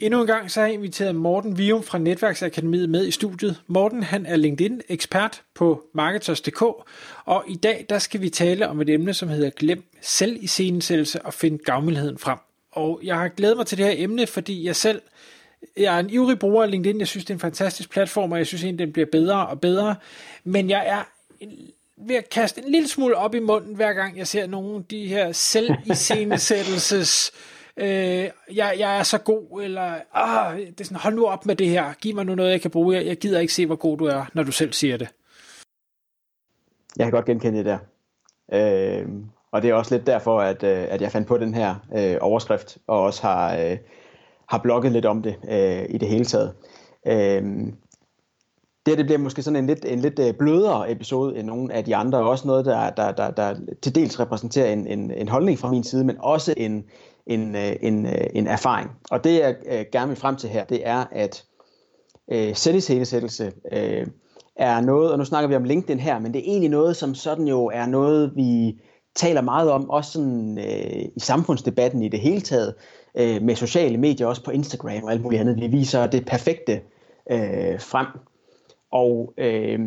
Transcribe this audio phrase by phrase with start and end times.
[0.00, 3.62] Endnu en gang så har jeg inviteret Morten Vium fra Netværksakademiet med i studiet.
[3.66, 6.62] Morten han er LinkedIn-ekspert på Marketers.dk,
[7.24, 10.46] og i dag der skal vi tale om et emne, som hedder Glem selv i
[10.46, 12.38] scenesættelse og find gavmildheden frem.
[12.72, 15.02] Og jeg har glædet mig til det her emne, fordi jeg selv
[15.76, 16.98] jeg er en ivrig bruger af LinkedIn.
[16.98, 19.60] Jeg synes, det er en fantastisk platform, og jeg synes egentlig, den bliver bedre og
[19.60, 19.96] bedre.
[20.44, 21.02] Men jeg er
[22.06, 24.84] ved at kaste en lille smule op i munden, hver gang jeg ser nogle af
[24.84, 27.32] de her selviscenesættelses
[27.76, 31.56] øh, jeg, jeg er så god, eller ah, det er sådan, hold nu op med
[31.56, 33.76] det her, giv mig nu noget, jeg kan bruge, jeg, jeg gider ikke se, hvor
[33.76, 35.08] god du er, når du selv siger det.
[36.96, 37.78] Jeg kan godt genkende det der.
[38.52, 39.08] Øh,
[39.50, 42.16] og det er også lidt derfor, at, øh, at jeg fandt på den her øh,
[42.20, 43.78] overskrift, og også har, øh,
[44.48, 46.54] har blogget lidt om det øh, i det hele taget.
[47.06, 47.72] Øh,
[48.86, 51.84] det, det bliver måske sådan en lidt, en lidt øh, blødere episode end nogle af
[51.84, 55.28] de andre, og også noget, der, der, der, der til dels repræsenterer en, en, en
[55.28, 56.84] holdning fra min side, men også en,
[57.26, 58.90] en, øh, en, øh, en erfaring.
[59.10, 59.56] Og det jeg
[59.92, 61.44] gerne vil frem til her, det er, at
[62.32, 64.06] øh, selviscenesættelse øh,
[64.56, 67.14] er noget, og nu snakker vi om LinkedIn her, men det er egentlig noget, som
[67.14, 68.80] sådan jo er noget, vi
[69.14, 72.74] taler meget om, også sådan, øh, i samfundsdebatten i det hele taget,
[73.16, 75.60] øh, med sociale medier, også på Instagram og alt muligt andet.
[75.60, 76.80] Vi viser det perfekte
[77.30, 78.06] øh, frem.
[78.90, 79.78] Og øh,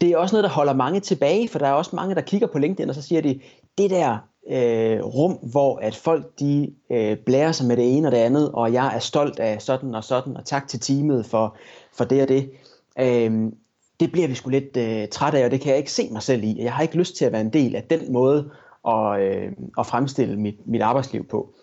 [0.00, 2.46] det er også noget, der holder mange tilbage, for der er også mange, der kigger
[2.46, 3.40] på LinkedIn, og så siger de,
[3.78, 4.18] det der
[4.50, 8.52] øh, rum, hvor at folk de øh, blærer sig med det ene og det andet,
[8.52, 11.56] og jeg er stolt af sådan og sådan, og tak til teamet for,
[11.92, 12.50] for det og det.
[12.98, 13.52] Øh,
[14.00, 16.22] det bliver vi sgu lidt øh, træt af, og det kan jeg ikke se mig
[16.22, 16.62] selv i.
[16.62, 18.50] Jeg har ikke lyst til at være en del af den måde
[18.88, 21.54] at, øh, at fremstille mit, mit arbejdsliv på.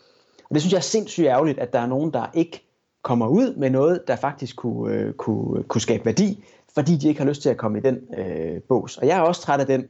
[0.50, 2.71] Og det synes jeg er sindssygt ærgerligt, at der er nogen, der ikke
[3.02, 6.44] kommer ud med noget, der faktisk kunne, øh, kunne, øh, kunne skabe værdi,
[6.74, 8.98] fordi de ikke har lyst til at komme i den øh, bås.
[8.98, 9.88] Og jeg er også træt af den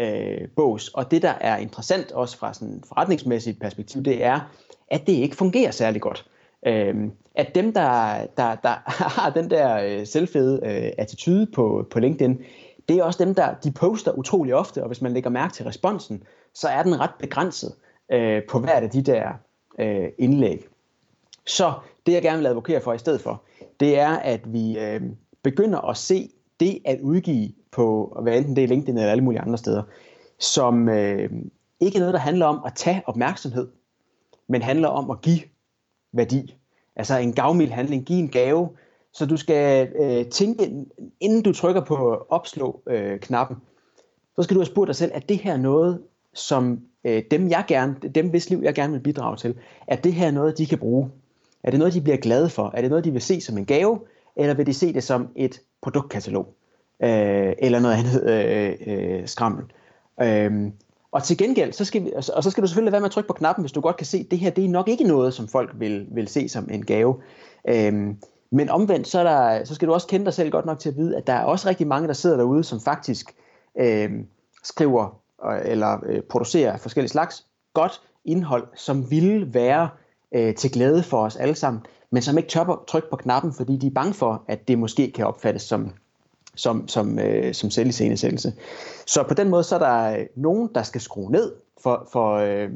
[0.00, 0.88] øh, bås.
[0.88, 4.40] Og det, der er interessant også fra sådan et forretningsmæssigt perspektiv, det er,
[4.88, 6.26] at det ikke fungerer særlig godt.
[6.66, 6.94] Øh,
[7.34, 8.90] at dem, der, der, der
[9.20, 12.38] har den der øh, selvfede øh, attitude på, på LinkedIn,
[12.88, 15.64] det er også dem, der de poster utrolig ofte, og hvis man lægger mærke til
[15.64, 16.22] responsen,
[16.54, 17.74] så er den ret begrænset
[18.12, 19.28] øh, på hvert af de der
[19.78, 20.66] øh, indlæg.
[21.46, 21.72] Så
[22.06, 23.42] det, jeg gerne vil advokere for i stedet for,
[23.80, 25.02] det er, at vi øh,
[25.42, 29.40] begynder at se det at udgive på, hvad enten det er LinkedIn eller alle mulige
[29.40, 29.82] andre steder,
[30.38, 31.30] som øh,
[31.80, 33.68] ikke er noget, der handler om at tage opmærksomhed,
[34.48, 35.40] men handler om at give
[36.12, 36.56] værdi.
[36.96, 38.68] Altså en gavmild handling, give en gave,
[39.12, 40.70] så du skal øh, tænke,
[41.20, 43.62] inden du trykker på opslå-knappen, øh,
[44.36, 46.02] så skal du have spurgt dig selv, er det her noget,
[46.34, 50.12] som øh, dem, jeg gerne, dem hvis liv jeg gerne vil bidrage til, er det
[50.12, 51.10] her noget, de kan bruge?
[51.64, 52.70] Er det noget, de bliver glade for?
[52.74, 54.00] Er det noget, de vil se som en gave?
[54.36, 56.54] Eller vil de se det som et produktkatalog?
[57.02, 59.64] øh, eller noget andet øh, øh, skrammel.
[60.22, 60.70] Øh,
[61.12, 63.26] og til gengæld, så skal vi, og så skal du selvfølgelig være med at trykke
[63.26, 65.34] på knappen, hvis du godt kan se, at det her det er nok ikke noget,
[65.34, 67.16] som folk vil, vil se som en gave.
[67.68, 68.14] Øh,
[68.50, 70.88] men omvendt, så, er der, så skal du også kende dig selv godt nok til
[70.88, 73.34] at vide, at der er også rigtig mange, der sidder derude, som faktisk
[73.80, 74.24] øhm, øh,
[74.62, 75.20] skriver
[75.64, 79.88] eller øh, producerer forskellige slags godt indhold, som ville være
[80.34, 83.76] øh, til glæde for os alle sammen, men som ikke tør trykke på knappen, fordi
[83.76, 85.92] de er bange for, at det måske kan opfattes som
[86.54, 88.52] som, som, øh, som selviscenesættelse.
[89.06, 91.52] Så på den måde, så er der øh, nogen, der skal skrue ned
[91.82, 92.70] for, for, øh,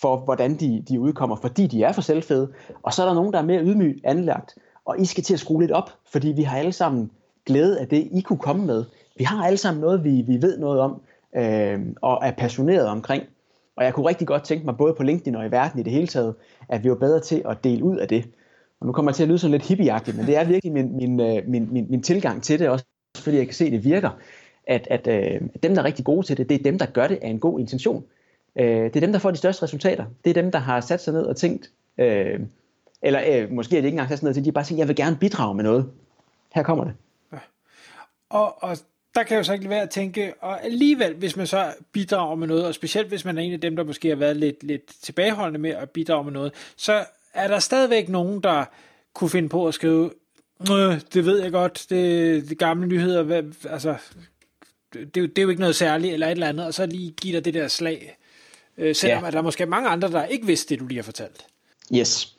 [0.00, 2.52] for hvordan de, de udkommer, fordi de er for selvfede,
[2.82, 5.40] og så er der nogen, der er mere ydmygt anlagt, og I skal til at
[5.40, 7.10] skrue lidt op, fordi vi har alle sammen
[7.46, 8.84] glæde af det, I kunne komme med.
[9.16, 11.00] Vi har alle sammen noget, vi, vi ved noget om,
[11.36, 13.22] øh, og er passioneret omkring.
[13.78, 15.92] Og jeg kunne rigtig godt tænke mig, både på LinkedIn og i verden i det
[15.92, 16.34] hele taget,
[16.68, 18.24] at vi var bedre til at dele ud af det.
[18.80, 20.96] Og nu kommer jeg til at lyde sådan lidt hippieagtigt, men det er virkelig min,
[20.96, 22.84] min, øh, min, min, min tilgang til det, også
[23.16, 24.10] fordi jeg kan se, at det virker,
[24.66, 27.06] at, at øh, dem, der er rigtig gode til det, det er dem, der gør
[27.06, 28.04] det af en god intention.
[28.56, 30.04] Øh, det er dem, der får de største resultater.
[30.24, 32.40] Det er dem, der har sat sig ned og tænkt, øh,
[33.02, 34.78] eller øh, måske er det ikke engang sat sig ned til, de har bare tænkt,
[34.78, 35.90] jeg vil gerne bidrage med noget.
[36.54, 36.92] Her kommer det.
[37.32, 37.38] Ja.
[38.30, 38.76] Og, og
[39.14, 42.34] der kan jeg jo så ikke være at tænke, og alligevel, hvis man så bidrager
[42.34, 44.62] med noget, og specielt hvis man er en af dem, der måske har været lidt,
[44.62, 48.64] lidt tilbageholdende med at bidrage med noget, så er der stadigvæk nogen, der
[49.14, 50.10] kunne finde på at skrive,
[51.14, 53.96] det ved jeg godt, det, det gamle nyheder, hvad, altså,
[54.92, 57.36] det, det er jo ikke noget særligt, eller et eller andet, og så lige give
[57.36, 58.18] dig det der slag,
[58.78, 59.30] øh, selvom ja.
[59.30, 61.46] der er måske mange andre, der ikke vidste det, du lige har fortalt.
[61.94, 62.36] Yes.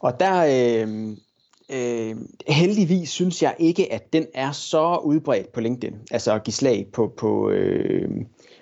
[0.00, 0.36] Og der,
[0.84, 1.16] øh,
[1.72, 2.16] øh,
[2.48, 6.86] heldigvis synes jeg ikke, at den er så udbredt på LinkedIn, altså at give slag
[6.92, 8.10] på, på, øh,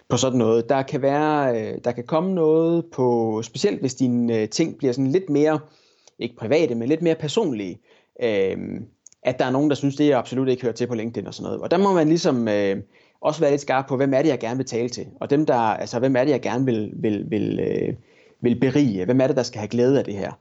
[0.08, 0.68] på sådan noget.
[0.68, 4.92] Der kan være, øh, der kan komme noget på, specielt hvis dine øh, ting bliver
[4.92, 5.60] sådan lidt mere,
[6.18, 7.80] ikke private, men lidt mere personlige,
[8.22, 8.56] øh,
[9.22, 11.34] at der er nogen, der synes, det er absolut ikke hører til på LinkedIn og
[11.34, 11.60] sådan noget.
[11.60, 12.76] Og der må man ligesom øh,
[13.20, 15.06] også være lidt skarp på, hvem er det, jeg gerne vil tale til?
[15.20, 17.94] Og dem, der, altså, hvem er det, jeg gerne vil, vil, vil, øh,
[18.40, 19.04] vil berige?
[19.04, 20.32] Hvem er det, der skal have glæde af det her?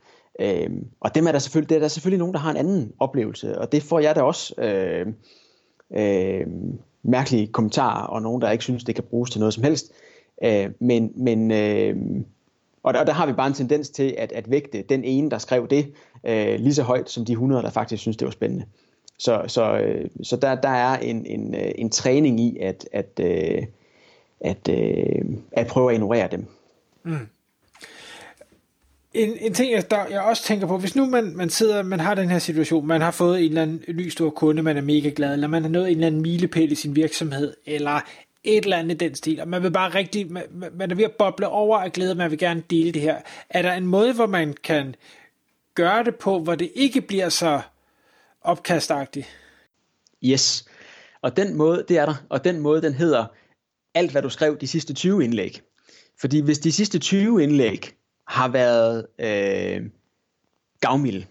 [0.41, 2.91] Øh, og dem er der selvfølgelig, det er der selvfølgelig nogen, der har en anden
[2.99, 5.07] oplevelse, og det får jeg da også øh,
[5.95, 6.47] øh,
[7.03, 9.91] mærkelige kommentarer, og nogen, der ikke synes, det kan bruges til noget som helst.
[10.43, 11.95] Øh, men men øh,
[12.83, 15.29] og der, og der har vi bare en tendens til at, at vægte den ene,
[15.29, 15.93] der skrev det,
[16.23, 18.65] øh, lige så højt som de 100, der faktisk synes, det var spændende.
[19.17, 23.19] Så, så, øh, så der, der er en, en, øh, en træning i at, at,
[23.19, 23.63] øh,
[24.39, 26.45] at, øh, at prøve at ignorere dem.
[27.03, 27.27] Mm.
[29.13, 31.99] En, en ting, jeg, der, jeg også tænker på, hvis nu man, man sidder, man
[31.99, 34.81] har den her situation, man har fået en eller anden ny stor kunde, man er
[34.81, 38.01] mega glad, eller man har nået en eller anden milepæl i sin virksomhed, eller
[38.43, 40.43] et eller andet i den stil, og man vil bare rigtig, man,
[40.73, 43.21] man er ved at boble over af glæde, man vil gerne dele det her.
[43.49, 44.95] Er der en måde, hvor man kan
[45.75, 47.61] gøre det på, hvor det ikke bliver så
[48.41, 49.27] opkastagtigt?
[50.23, 50.65] Yes,
[51.21, 53.25] og den måde, det er der, og den måde, den hedder
[53.93, 55.61] alt, hvad du skrev de sidste 20 indlæg.
[56.19, 57.93] Fordi hvis de sidste 20 indlæg
[58.31, 59.89] har været øh,
[60.79, 61.23] gavmild,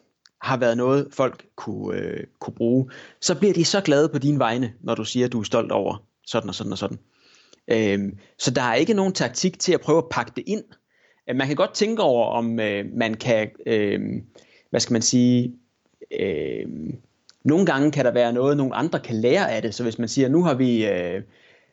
[0.43, 4.38] har været noget, folk kunne, øh, kunne bruge, så bliver de så glade på dine
[4.38, 6.99] vegne, når du siger, at du er stolt over sådan og sådan og sådan.
[7.69, 10.64] Øh, så der er ikke nogen taktik til at prøve at pakke det ind.
[11.29, 14.00] Øh, man kan godt tænke over, om øh, man kan, øh,
[14.70, 15.55] hvad skal man sige,
[16.20, 16.67] øh,
[17.44, 19.75] nogle gange kan der være noget, nogle andre kan lære af det.
[19.75, 21.23] Så hvis man siger, nu har vi øh,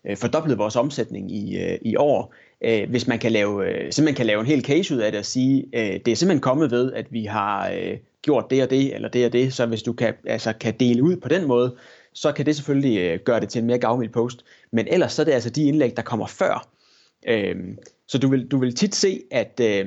[0.05, 4.15] øh fordoblet vores omsætning i, øh, i år, øh, hvis man kan lave, øh, simpelthen
[4.15, 6.71] kan lave en hel case ud af det og sige, øh, det er simpelthen kommet
[6.71, 9.83] ved, at vi har øh, gjort det og det, eller det og det, så hvis
[9.83, 11.75] du kan, altså, kan dele ud på den måde,
[12.13, 14.45] så kan det selvfølgelig øh, gøre det til en mere gavmild post.
[14.71, 16.67] Men ellers så er det altså de indlæg, der kommer før.
[17.27, 17.55] Øh,
[18.07, 19.85] så du vil, du vil tit se, at, øh,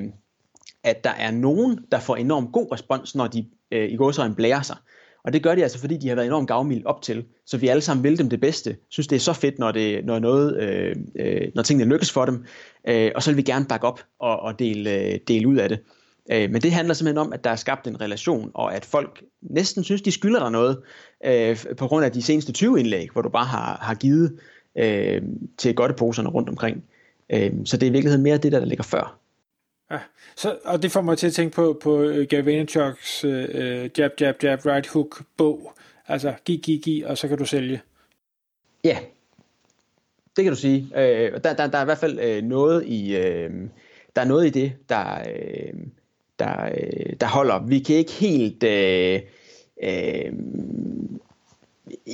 [0.83, 4.23] at der er nogen, der får enormt god respons, når de øh, i går så
[4.23, 4.77] en blærer sig.
[5.23, 7.25] Og det gør de altså, fordi de har været enormt gavmilde op til.
[7.45, 8.77] Så vi alle sammen vil dem det bedste.
[8.89, 12.25] Synes, det er så fedt, når, det, når, noget, øh, øh, når tingene lykkes for
[12.25, 12.45] dem.
[12.87, 15.69] Øh, og så vil vi gerne bakke op og, og dele, øh, dele ud af
[15.69, 15.79] det.
[16.31, 19.23] Øh, men det handler simpelthen om, at der er skabt en relation, og at folk
[19.41, 20.77] næsten synes, de skylder dig noget,
[21.25, 24.39] øh, på grund af de seneste 20 indlæg, hvor du bare har, har givet
[24.77, 25.21] øh,
[25.57, 26.83] til godteposerne rundt omkring.
[27.29, 29.19] Øh, så det er i virkeligheden mere det, der, der ligger før.
[29.91, 29.99] Ja,
[30.35, 33.89] så, og det får mig til at tænke på, på øh, Gary Vaynerchuks øh, øh,
[33.97, 35.73] Jab, Jab, Jab, Right Hook bog.
[36.07, 37.81] Altså, giv, giv, giv, og så kan du sælge.
[38.83, 38.97] Ja,
[40.35, 40.91] det kan du sige.
[40.95, 43.51] Øh, der, der, der er i hvert fald øh, noget i øh,
[44.15, 45.73] der er noget i det, der, øh,
[46.39, 47.65] der, øh, der holder.
[47.65, 48.63] Vi kan ikke helt...
[48.63, 49.21] Øh,
[49.83, 50.33] øh,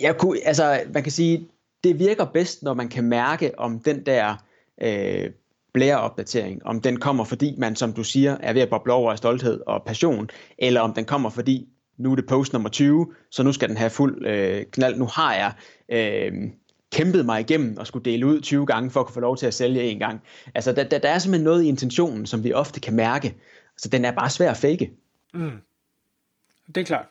[0.01, 1.47] jeg kunne, altså, man kan sige,
[1.83, 4.35] det virker bedst, når man kan mærke, om den der
[4.81, 5.31] øh,
[5.77, 9.17] blæreopdatering, om den kommer, fordi man, som du siger, er ved at boble over af
[9.17, 13.43] stolthed og passion, eller om den kommer, fordi nu er det post nummer 20, så
[13.43, 14.95] nu skal den have fuld øh, knald.
[14.97, 15.53] Nu har jeg
[15.89, 16.33] øh,
[16.91, 19.45] kæmpet mig igennem og skulle dele ud 20 gange for at kunne få lov til
[19.45, 20.21] at sælge en gang.
[20.55, 23.35] Altså, der, der, der er simpelthen noget i intentionen, som vi ofte kan mærke.
[23.77, 24.91] Så den er bare svær at fake.
[25.33, 25.51] Mm.
[26.75, 27.05] Det er klart.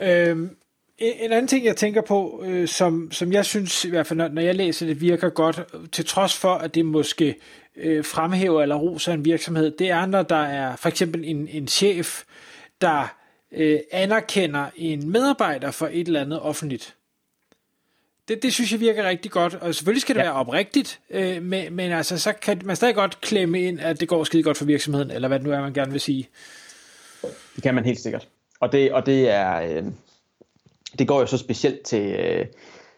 [0.00, 0.56] Øhm,
[0.98, 4.42] en anden ting, jeg tænker på, øh, som, som jeg synes, i hvert fald når
[4.42, 5.62] jeg læser det, virker godt,
[5.92, 7.36] til trods for, at det måske
[7.76, 11.68] øh, fremhæver eller roser en virksomhed, det er, når der er for eksempel en, en
[11.68, 12.22] chef,
[12.80, 13.16] der
[13.52, 16.94] øh, anerkender en medarbejder for et eller andet offentligt.
[18.28, 20.26] Det, det synes jeg virker rigtig godt, og selvfølgelig skal det ja.
[20.26, 24.08] være oprigtigt, øh, men, men altså, så kan man stadig godt klemme ind, at det
[24.08, 26.28] går skide godt for virksomheden, eller hvad det nu er, man gerne vil sige.
[27.54, 28.28] Det kan man helt sikkert.
[28.60, 29.60] Og det, og det er...
[29.60, 29.84] Øh,
[30.98, 32.16] det går jo så specielt til...
[32.18, 32.46] Øh,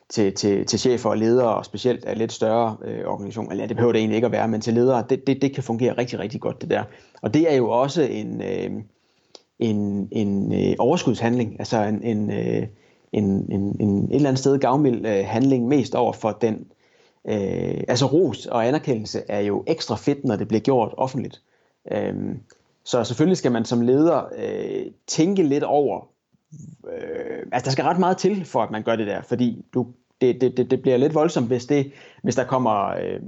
[0.09, 3.77] til, til, til chefer og ledere, og specielt af lidt større øh, organisationer, eller det
[3.77, 6.19] behøver det egentlig ikke at være, men til ledere, det, det, det kan fungere rigtig,
[6.19, 6.83] rigtig godt det der.
[7.23, 8.71] Og det er jo også en, øh,
[9.59, 12.67] en, en øh, overskudshandling, altså en, en, øh,
[13.13, 16.67] en, en, en et eller andet sted gavmild øh, handling mest over for den,
[17.29, 21.43] øh, altså ros og anerkendelse er jo ekstra fedt, når det bliver gjort offentligt.
[21.93, 22.15] Øh,
[22.85, 26.09] så selvfølgelig skal man som leder øh, tænke lidt over,
[26.93, 29.87] øh, altså der skal ret meget til, for at man gør det der, fordi du,
[30.21, 33.21] det, det, det bliver lidt voldsomt, hvis, det, hvis der kommer, øh,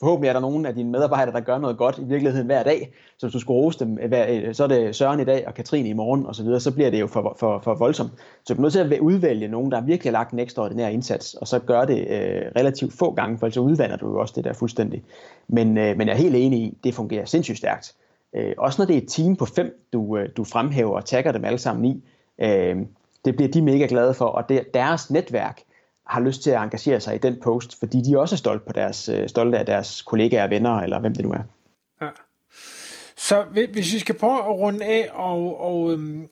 [0.00, 2.92] forhåbentlig er der nogen af dine medarbejdere, der gør noget godt i virkeligheden hver dag,
[3.18, 5.44] så hvis du skulle rose dem, øh, hver, øh, så er det Søren i dag
[5.46, 8.10] og Katrine i morgen osv., så, videre, så bliver det jo for, for, for voldsomt.
[8.44, 11.34] Så du er nødt til at udvælge nogen, der virkelig har lagt en ekstraordinær indsats,
[11.34, 14.44] og så gør det øh, relativt få gange, for så udvander du jo også det
[14.44, 15.04] der fuldstændig.
[15.48, 17.94] Men, øh, men jeg er helt enig i, det fungerer sindssygt stærkt.
[18.36, 21.32] Øh, også når det er et team på fem, du, øh, du fremhæver og tagger
[21.32, 22.04] dem alle sammen i,
[22.42, 22.76] øh,
[23.24, 25.62] det bliver de mega glade for, og det, deres netværk
[26.06, 28.72] har lyst til at engagere sig i den post, fordi de også er stolte, på
[28.72, 31.42] deres, øh, stolte af deres kollegaer, venner, eller hvem det nu er.
[32.00, 32.08] Ja.
[33.16, 36.28] Så hvis vi skal prøve at runde af, og, og øhm,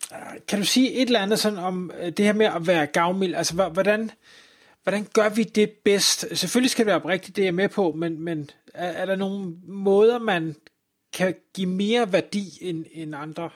[0.48, 3.34] kan du sige et eller andet sådan om øh, det her med at være gavmild?
[3.34, 4.10] Altså, hvordan,
[4.82, 6.26] hvordan gør vi det bedst?
[6.38, 9.16] Selvfølgelig skal det være oprigtigt, det er jeg med på, men, men er, er der
[9.16, 10.56] nogle måder, man
[11.12, 13.50] kan give mere værdi end, end andre?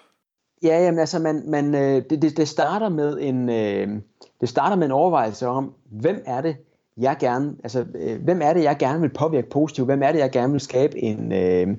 [0.65, 4.01] Ja, jamen altså, man, man, øh, det, det, det, starter med en, øh,
[4.41, 6.57] det starter med en overvejelse om, hvem er det,
[6.97, 9.89] jeg gerne, altså, øh, hvem er det, jeg gerne vil påvirke positivt?
[9.89, 11.77] Hvem er det, jeg gerne vil skabe en, øh,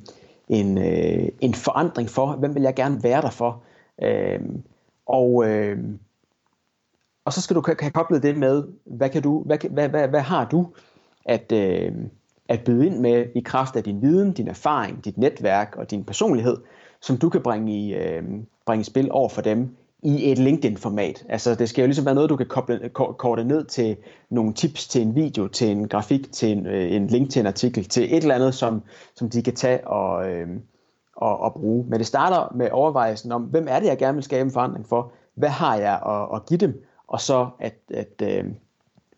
[0.50, 2.36] en, øh, en forandring for?
[2.36, 3.64] Hvem vil jeg gerne være der for?
[4.02, 4.40] Øh,
[5.06, 5.78] og, øh,
[7.26, 10.22] og så skal du have koblet det med, hvad, kan du, hvad, hvad, hvad, hvad
[10.22, 10.68] har du
[11.26, 11.92] at, øh,
[12.50, 16.04] at byde ind med i kraft af din viden, din erfaring, dit netværk og din
[16.04, 16.58] personlighed,
[17.02, 18.24] som du kan bringe i, øh,
[18.66, 21.26] bringe spil over for dem i et LinkedIn-format.
[21.30, 23.98] Altså det skal jo ligesom være noget, du kan koble, korte ned til
[24.30, 27.46] nogle tips til en video, til en grafik, til en, øh, en link til en
[27.46, 28.82] artikel, til et eller andet, som,
[29.16, 30.48] som de kan tage og, øh,
[31.16, 31.86] og, og bruge.
[31.90, 34.88] Men det starter med overvejelsen om, hvem er det, jeg gerne vil skabe en forandring
[34.88, 35.12] for?
[35.36, 36.84] Hvad har jeg at, at give dem?
[37.08, 38.46] Og så at, at, øh,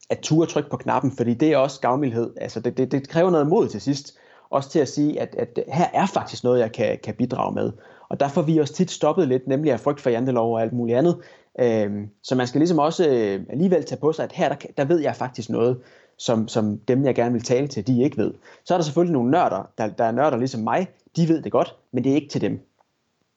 [0.09, 2.33] at ture trykke på knappen, fordi det er også gavmildhed.
[2.41, 4.17] Altså det, det, det kræver noget mod til sidst.
[4.49, 7.71] Også til at sige, at, at her er faktisk noget, jeg kan, kan bidrage med.
[8.09, 10.73] Og der får vi også tit stoppet lidt, nemlig af frygt for jantelov og alt
[10.73, 11.17] muligt andet.
[11.59, 14.85] Øhm, så man skal ligesom også øh, alligevel tage på sig, at her der, der
[14.85, 15.81] ved jeg faktisk noget,
[16.17, 18.33] som, som dem, jeg gerne vil tale til, de ikke ved.
[18.65, 21.51] Så er der selvfølgelig nogle nørder, der, der er nørder ligesom mig, de ved det
[21.51, 22.59] godt, men det er ikke til dem.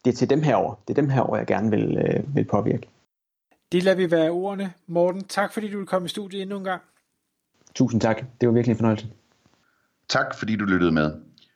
[0.05, 0.75] Det er til dem herover.
[0.89, 2.89] Det er dem herover, jeg gerne vil, øh, vil påvirke.
[3.73, 4.73] Det lader vi være ordene.
[4.87, 6.83] Morten, tak fordi du vil komme i studiet endnu en gang.
[7.75, 8.25] Tusind tak.
[8.41, 9.07] Det var virkelig en fornøjelse.
[10.09, 11.12] Tak fordi du lyttede med.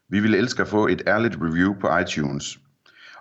[0.08, 2.58] Vi ville elske at få et ærligt review på iTunes.